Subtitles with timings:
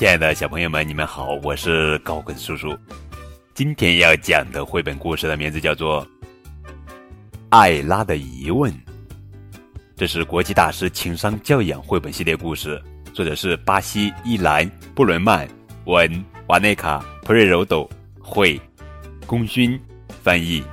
[0.00, 2.74] 亲爱的小朋友们，你们好，我是高跟叔叔。
[3.52, 6.02] 今天要讲的绘本故事的名字叫做
[7.50, 8.72] 《艾拉的疑问》，
[9.98, 12.82] 这是国际大师情商教养绘本系列故事，
[13.12, 15.46] 作者是巴西伊兰布伦曼，
[15.84, 17.86] 文瓦内卡普瑞柔斗，
[18.18, 18.58] 绘
[19.26, 19.78] 功勋
[20.22, 20.64] 翻译。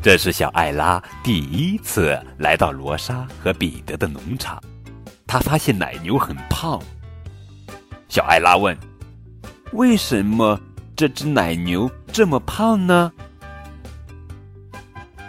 [0.00, 4.58] 这是小艾拉第一次来到罗莎和彼得的农场，
[5.28, 6.80] 他发现奶牛很胖。
[8.08, 8.76] 小艾拉问
[9.74, 10.58] ：“为什么
[10.96, 13.12] 这只奶牛这么胖呢？”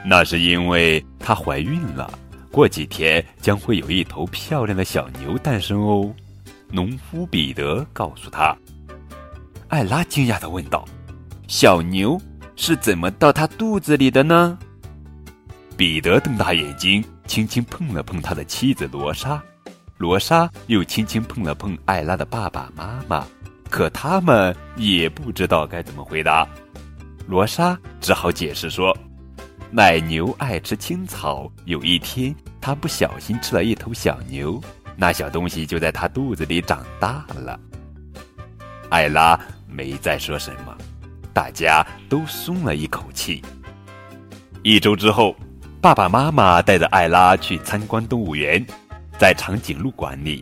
[0.05, 2.09] 那是因为它怀孕了，
[2.49, 6.11] 过几天将会有一头漂亮的小牛诞生哦。
[6.71, 8.55] 农夫彼得告诉他。
[9.67, 10.85] 艾拉惊讶的问道
[11.47, 12.19] ：“小牛
[12.55, 14.57] 是怎么到它肚子里的呢？”
[15.75, 19.41] 彼得瞪大眼睛，轻轻碰了碰他的妻子罗莎，
[19.99, 23.27] 罗莎又轻轻碰了碰艾拉的爸爸妈妈，
[23.69, 26.47] 可他们也不知道该怎么回答。
[27.27, 28.97] 罗莎只好解释说
[29.69, 34.57] ：“奶牛爱吃青草，有一天它不小心吃了一头小牛，
[34.95, 37.59] 那小东西就在它肚子里长大了。”
[38.89, 40.77] 艾拉没再说什么，
[41.33, 43.43] 大家都松了一口气。
[44.63, 45.35] 一周之后。
[45.81, 48.65] 爸爸妈妈带着艾拉去参观动物园，
[49.19, 50.41] 在长颈鹿馆里，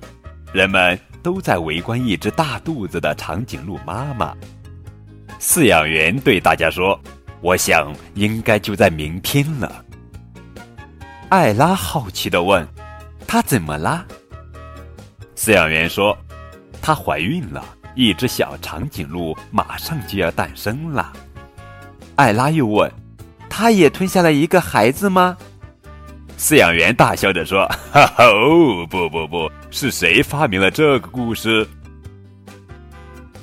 [0.53, 4.37] 人们都在围观一只大肚子的长颈鹿妈妈。
[5.39, 6.99] 饲养员对大家说
[7.41, 9.83] ：“我想应该就在明天了。”
[11.29, 12.65] 艾拉好奇地问
[13.25, 14.05] ：“她怎么啦？”
[15.35, 16.15] 饲养员说
[16.79, 21.11] ：“她怀孕了，一只小长颈鹿马上就要诞生了。”
[22.15, 22.91] 艾拉又问。
[23.49, 25.35] 她也吞下了一个孩子吗？
[26.37, 31.67] 饲养员大笑着说：“哈哈，哦，不不不，是谁发明了这个故事？”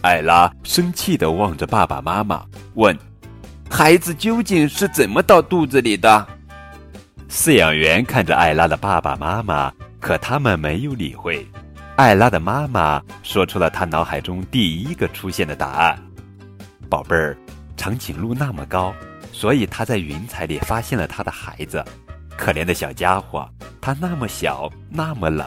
[0.00, 2.44] 艾拉生气的望着爸爸妈妈，
[2.74, 2.96] 问
[3.68, 6.24] ：“孩子究竟是怎么到肚子里的？”
[7.28, 11.44] 饲养员看着艾拉的爸爸妈妈，可他们没有理会。
[11.96, 15.98] 艾拉的妈妈说出了她脑海中第一个出现的答案
[16.88, 17.36] ：“宝贝儿，
[17.76, 18.94] 长颈鹿那么高。”
[19.32, 21.84] 所以他在云彩里发现了他的孩子，
[22.36, 23.48] 可怜的小家伙，
[23.80, 25.46] 它那么小，那么冷，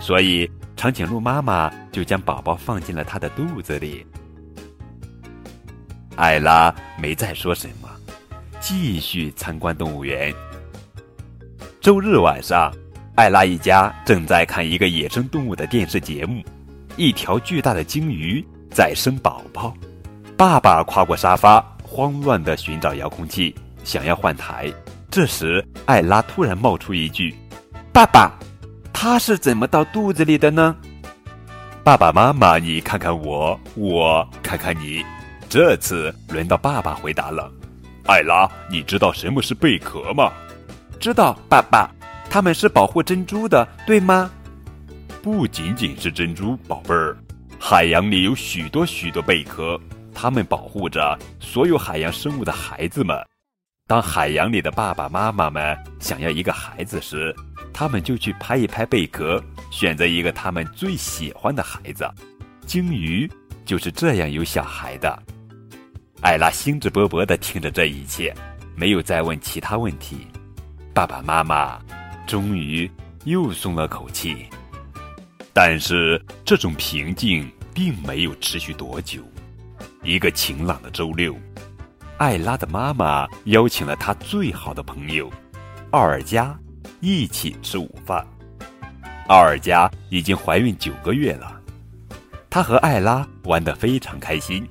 [0.00, 4.06] 所以长颈鹿妈妈就将宝宝放进了它的肚子里。
[6.16, 7.88] 艾拉没再说什么，
[8.60, 10.34] 继续参观动物园。
[11.80, 12.72] 周日晚上，
[13.14, 16.42] 艾拉一家正在看一个野生动物的电视节目，
[16.96, 19.74] 一条巨大的鲸鱼在生宝宝，
[20.36, 21.64] 爸爸跨过沙发。
[21.88, 23.54] 慌乱的寻找遥控器，
[23.84, 24.70] 想要换台。
[25.16, 27.34] 这时，艾拉突然冒出一句
[27.90, 28.38] ：“爸爸，
[28.92, 30.76] 他是怎么到肚子里的呢？”
[31.82, 35.02] 爸爸妈妈，你看看我，我看看你。
[35.48, 37.50] 这次轮到爸爸回答了。
[38.04, 40.30] 艾拉，你知道什么是贝壳吗？
[41.00, 41.90] 知道，爸爸，
[42.28, 44.30] 它们是保护珍珠的，对吗？
[45.22, 47.16] 不仅仅是珍珠，宝贝儿，
[47.58, 49.80] 海洋里有许多许多贝壳。
[50.14, 53.16] 它们保护着所有海洋生物的孩子们。
[53.88, 57.32] 当海洋里的爸爸妈妈们想要一个孩子时，
[57.72, 62.04] 他们就去拍一拍贝壳，选择一个他们最喜欢的孩子。
[62.66, 63.30] 鲸鱼
[63.64, 65.22] 就是这样有小孩的。
[66.20, 68.34] 艾拉兴致勃勃地听着这一切，
[68.74, 70.26] 没有再问其他问题。
[70.92, 71.80] 爸爸妈妈
[72.26, 72.90] 终于
[73.24, 74.46] 又松了口气。
[75.52, 79.22] 但是这种平静并没有持续多久。
[80.02, 81.36] 一个晴朗的周六，
[82.18, 85.30] 艾拉的妈妈邀请了她最好的朋友
[85.90, 86.58] 奥尔加
[87.00, 88.26] 一起吃午饭。
[89.28, 91.60] 奥尔加已经怀孕九个月了，
[92.48, 94.66] 她和艾拉玩得非常开心。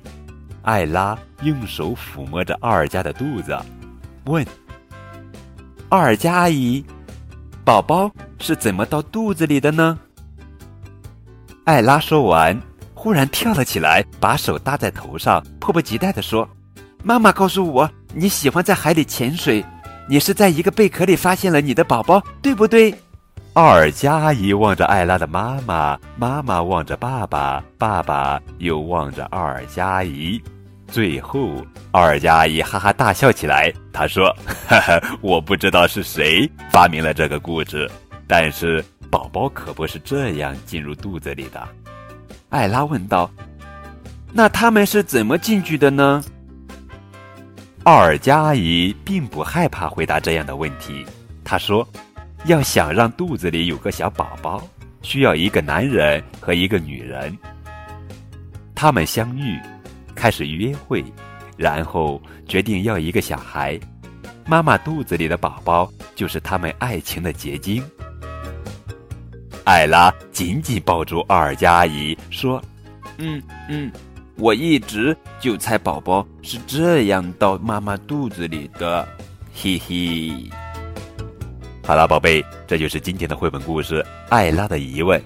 [0.62, 3.56] 艾拉用手抚摸着奥尔加的肚子，
[4.24, 4.44] 问
[5.90, 6.84] ：“奥尔加阿姨，
[7.64, 8.10] 宝宝
[8.40, 9.96] 是怎么到肚子里的呢？”
[11.64, 12.60] 艾拉说完。
[12.98, 16.48] 忽然跳了起来，把手搭在头上，迫不及待地说
[17.06, 19.64] ：“妈妈告诉我，你喜欢在海里潜水，
[20.08, 22.92] 你是在一个贝壳里发现了你的宝宝，对不对？”
[23.54, 30.42] 奥尔加阿姨望着艾拉的妈妈，妈妈望着爸爸，爸爸又望着奥尔加阿姨，
[30.88, 33.72] 最后奥尔加阿姨哈哈大笑起来。
[33.92, 34.36] 她说：
[34.66, 37.88] “哈哈，我不知道是谁发明了这个故事，
[38.26, 41.68] 但是宝宝可不是这样进入肚子里的。”
[42.50, 43.30] 艾拉问道
[44.34, 46.20] ：“那他们是怎么进去的呢？”
[47.86, 51.06] 奥尔加阿姨并不害怕回答这样的问题。
[51.44, 51.88] 她说
[52.46, 54.60] ：“要想让肚子里有个小宝宝，
[55.02, 57.38] 需要一个男人和一个女人。
[58.74, 59.56] 他们相遇，
[60.16, 61.04] 开始约会，
[61.56, 63.78] 然后决定要一个小孩。
[64.44, 67.80] 妈妈肚子里的宝宝就是他们爱情的结晶。
[69.62, 72.60] 艾拉紧紧抱住奥尔加阿姨，说
[73.18, 73.92] ：“嗯嗯，
[74.38, 79.06] 我一直就猜宝宝是这样到妈妈肚子里的，
[79.54, 80.50] 嘿嘿。”
[81.82, 85.20] 好了，宝贝，这就是今天的绘本故事《艾拉的疑问》。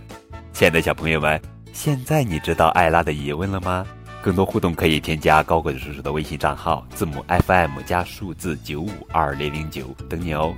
[0.52, 1.40] 亲爱的小朋友们，
[1.72, 3.86] 现在你知道艾拉的疑问了吗？
[4.22, 10.54] 更多互动可以添加高个子叔叔的微信账号，字母 FM 加数字九五二零零九，等你哦。